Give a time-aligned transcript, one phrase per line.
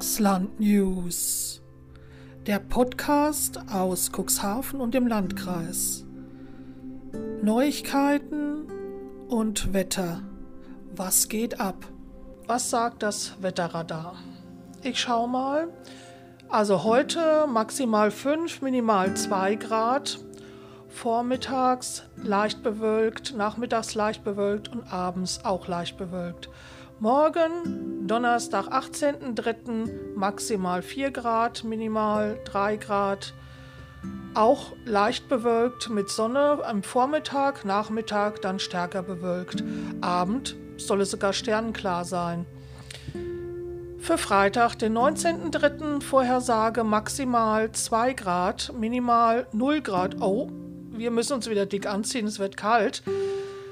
[0.00, 1.60] Cuxland News,
[2.46, 6.06] der Podcast aus Cuxhaven und dem Landkreis.
[7.42, 8.64] Neuigkeiten
[9.28, 10.22] und Wetter.
[10.96, 11.86] Was geht ab?
[12.46, 14.14] Was sagt das Wetterradar?
[14.82, 15.68] Ich schau mal.
[16.48, 20.18] Also heute maximal 5, minimal 2 Grad.
[20.88, 26.48] Vormittags leicht bewölkt, nachmittags leicht bewölkt und abends auch leicht bewölkt.
[27.02, 30.16] Morgen, Donnerstag, 18.03.
[30.16, 33.32] maximal 4 Grad, minimal 3 Grad.
[34.34, 39.64] Auch leicht bewölkt mit Sonne am Vormittag, Nachmittag dann stärker bewölkt.
[40.02, 42.44] Abend soll es sogar sternenklar sein.
[43.98, 46.02] Für Freitag, den 19.03.
[46.02, 50.20] Vorhersage maximal 2 Grad, minimal 0 Grad.
[50.20, 50.50] Oh,
[50.90, 53.02] wir müssen uns wieder dick anziehen, es wird kalt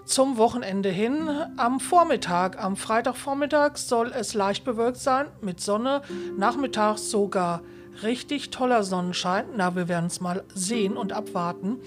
[0.09, 1.29] zum Wochenende hin.
[1.57, 6.03] Am Vormittag, am Freitagvormittag soll es leicht bewölkt sein mit Sonne,
[6.37, 7.63] nachmittags sogar
[8.03, 9.45] richtig toller Sonnenschein.
[9.57, 11.79] Na, wir werden es mal sehen und abwarten.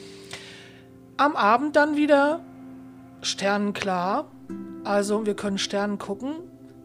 [1.18, 2.42] Am Abend dann wieder
[3.22, 4.26] sternenklar.
[4.84, 6.36] Also wir können Sternen gucken.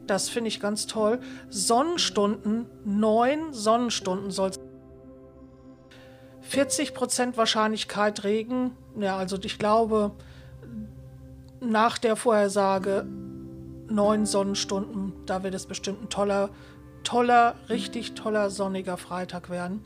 [0.06, 1.20] Das finde ich ganz toll.
[1.50, 4.60] Sonnenstunden, neun Sonnenstunden soll es
[6.50, 8.70] 40% Wahrscheinlichkeit Regen.
[8.98, 10.12] Ja, also ich glaube,
[11.60, 13.06] nach der Vorhersage
[13.88, 15.12] neun Sonnenstunden.
[15.26, 16.50] Da wird es bestimmt ein toller,
[17.04, 19.82] toller, richtig toller sonniger Freitag werden.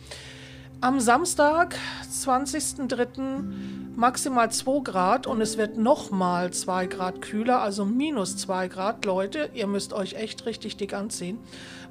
[0.83, 1.77] Am Samstag,
[2.11, 3.97] 20.03.
[3.97, 9.05] maximal 2 Grad und es wird nochmal 2 Grad kühler, also minus 2 Grad.
[9.05, 11.39] Leute, ihr müsst euch echt richtig dick anziehen.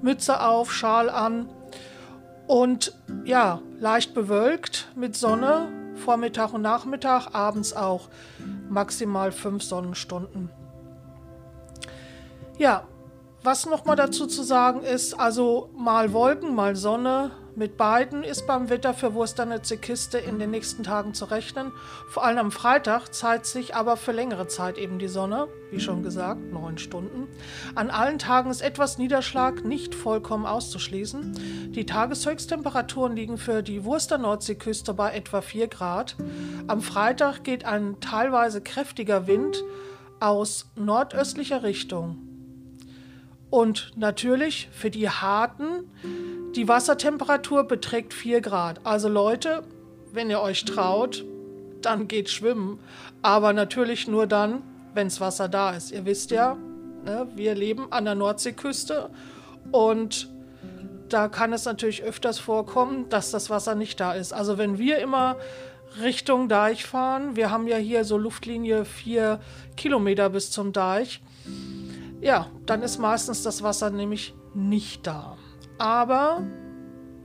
[0.02, 1.48] Mütze auf, Schal an
[2.48, 5.68] und ja, leicht bewölkt mit Sonne,
[6.00, 8.10] Vormittag und Nachmittag, abends auch
[8.70, 10.50] maximal fünf Sonnenstunden.
[12.58, 12.84] Ja,
[13.44, 18.48] was noch mal dazu zu sagen ist, also mal Wolken, mal Sonne, mit beiden ist
[18.48, 21.74] beim Wetter für Wursternetze Kiste in den nächsten Tagen zu rechnen.
[22.08, 26.02] Vor allem am Freitag zeigt sich aber für längere Zeit eben die Sonne, wie schon
[26.02, 27.28] gesagt, neun Stunden.
[27.76, 31.74] An allen Tagen ist etwas Niederschlag nicht vollkommen auszuschließen.
[31.76, 36.16] Die Tageshöchsttemperaturen liegen für die Wurster Nordseeküste bei etwa 4 Grad.
[36.68, 39.62] Am Freitag geht ein teilweise kräftiger Wind
[40.22, 42.20] aus nordöstlicher Richtung.
[43.50, 45.90] Und natürlich für die harten
[46.56, 48.82] die Wassertemperatur beträgt 4 Grad.
[48.84, 49.64] Also Leute,
[50.12, 51.24] wenn ihr euch traut,
[51.82, 52.80] dann geht schwimmen.
[53.22, 55.92] Aber natürlich nur dann, wenns Wasser da ist.
[55.92, 56.58] Ihr wisst ja,
[57.06, 59.10] ne, wir leben an der Nordseeküste
[59.72, 60.30] und
[61.10, 64.32] da kann es natürlich öfters vorkommen, dass das Wasser nicht da ist.
[64.32, 65.38] Also wenn wir immer
[66.02, 69.40] Richtung Deich fahren, wir haben ja hier so Luftlinie 4
[69.76, 71.22] Kilometer bis zum Deich,
[72.22, 75.38] ja, dann ist meistens das Wasser nämlich nicht da.
[75.80, 76.44] Aber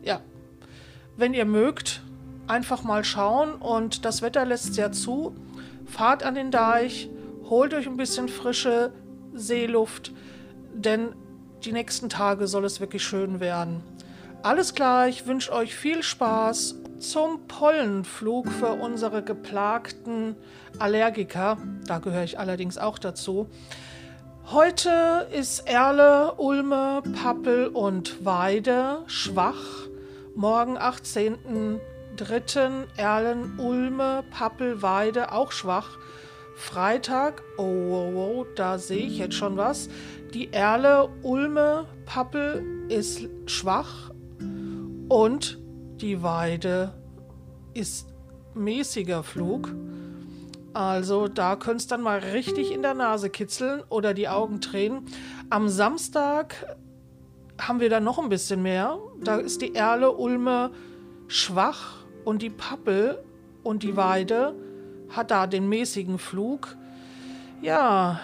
[0.03, 0.21] ja,
[1.17, 2.03] wenn ihr mögt,
[2.47, 5.35] einfach mal schauen und das Wetter lässt ja zu.
[5.87, 7.11] Fahrt an den Deich,
[7.51, 8.93] holt euch ein bisschen frische
[9.35, 10.13] Seeluft,
[10.73, 11.15] denn
[11.65, 13.83] die nächsten Tage soll es wirklich schön werden.
[14.43, 20.37] Alles klar, ich wünsche euch viel Spaß zum Pollenflug für unsere geplagten
[20.79, 21.59] Allergiker.
[21.87, 23.49] Da gehöre ich allerdings auch dazu.
[24.53, 29.87] Heute ist Erle, Ulme, Pappel und Weide schwach.
[30.35, 32.85] Morgen 18.03.
[32.99, 35.97] Erlen, Ulme, Pappel, Weide auch schwach.
[36.57, 39.89] Freitag, oh, oh, oh, da sehe ich jetzt schon was.
[40.35, 44.11] Die Erle, Ulme, Pappel ist schwach
[45.09, 45.59] und
[46.03, 46.93] die Weide
[47.73, 48.09] ist
[48.53, 49.75] mäßiger Flug.
[50.75, 55.07] Also da könnte es dann mal richtig in der Nase kitzeln oder die Augen tränen.
[55.49, 56.77] Am Samstag
[57.61, 58.99] haben wir dann noch ein bisschen mehr.
[59.23, 60.73] Da ist die Erle Ulme
[61.29, 63.23] schwach und die Pappel
[63.63, 64.57] und die Weide
[65.11, 66.77] hat da den mäßigen Flug.
[67.63, 68.19] Ja,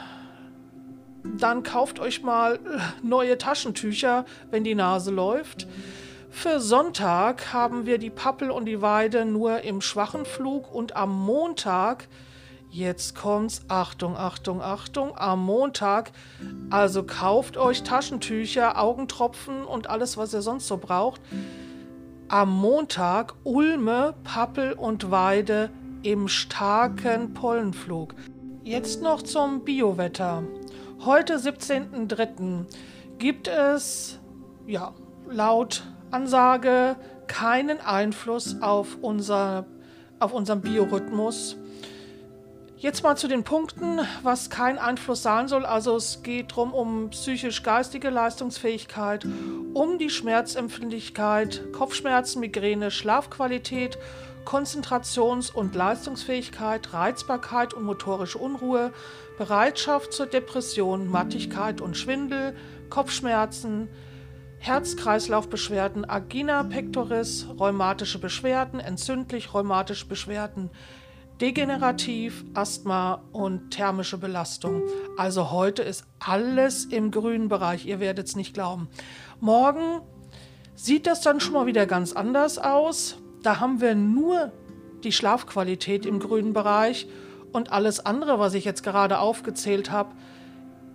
[1.23, 2.59] dann kauft euch mal
[3.03, 5.69] neue Taschentücher, wenn die Nase läuft.
[6.31, 11.11] Für Sonntag haben wir die Pappel und die Weide nur im schwachen Flug und am
[11.11, 12.09] Montag
[12.71, 13.63] Jetzt kommt's.
[13.67, 15.17] Achtung, Achtung, Achtung.
[15.17, 16.13] Am Montag.
[16.71, 21.21] Also kauft euch Taschentücher, Augentropfen und alles, was ihr sonst so braucht.
[22.29, 25.71] Am Montag Ulme, Pappel und Weide
[26.05, 28.15] im starken Pollenflug.
[28.63, 30.45] Jetzt noch zum Biowetter.
[31.05, 32.67] Heute, 17.03.,
[33.19, 34.21] gibt es,
[34.67, 34.95] ja,
[35.29, 36.97] laut Ansage
[37.27, 39.67] keinen Einfluss auf, unser,
[40.21, 41.57] auf unseren Biorhythmus
[42.81, 45.67] Jetzt mal zu den Punkten, was kein Einfluss sein soll.
[45.67, 49.27] Also es geht darum um psychisch-geistige Leistungsfähigkeit,
[49.75, 53.99] um die Schmerzempfindlichkeit, Kopfschmerzen, Migräne, Schlafqualität,
[54.47, 58.95] Konzentrations- und Leistungsfähigkeit, Reizbarkeit und motorische Unruhe,
[59.37, 62.57] Bereitschaft zur Depression, Mattigkeit und Schwindel,
[62.89, 63.89] Kopfschmerzen,
[64.57, 70.71] Herz-Kreislauf-Beschwerden, Agina pectoris, rheumatische Beschwerden, entzündlich-rheumatische Beschwerden,
[71.41, 74.83] degenerativ, Asthma und thermische Belastung.
[75.17, 78.89] Also heute ist alles im grünen Bereich, ihr werdet es nicht glauben.
[79.41, 80.03] Morgen
[80.75, 83.19] sieht das dann schon mal wieder ganz anders aus.
[83.43, 84.53] Da haben wir nur
[85.03, 87.07] die Schlafqualität im grünen Bereich
[87.53, 90.15] und alles andere, was ich jetzt gerade aufgezählt habe,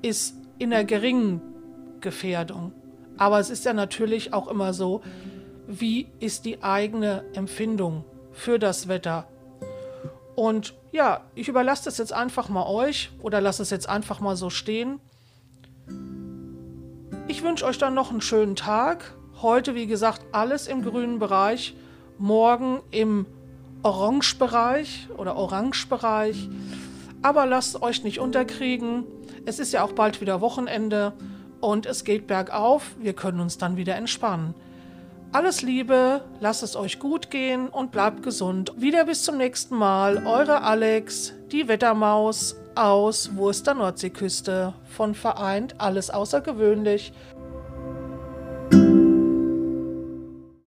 [0.01, 1.41] ist in der geringen
[2.01, 2.71] Gefährdung.
[3.17, 5.01] Aber es ist ja natürlich auch immer so,
[5.67, 9.27] wie ist die eigene Empfindung für das Wetter?
[10.35, 14.35] Und ja, ich überlasse das jetzt einfach mal euch oder lasse es jetzt einfach mal
[14.35, 14.99] so stehen.
[17.27, 19.15] Ich wünsche euch dann noch einen schönen Tag.
[19.41, 21.75] Heute, wie gesagt, alles im grünen Bereich
[22.17, 23.25] morgen im
[23.83, 26.49] Orangebereich oder Orangebereich.
[27.21, 29.03] Aber lasst euch nicht unterkriegen.
[29.45, 31.13] Es ist ja auch bald wieder Wochenende
[31.61, 32.95] und es geht bergauf.
[32.99, 34.53] Wir können uns dann wieder entspannen.
[35.35, 38.71] Alles Liebe, lasst es euch gut gehen und bleibt gesund.
[38.77, 40.25] Wieder bis zum nächsten Mal.
[40.25, 44.73] Eure Alex, die Wettermaus aus Wurster Nordseeküste.
[44.85, 47.11] Von Vereint alles außergewöhnlich.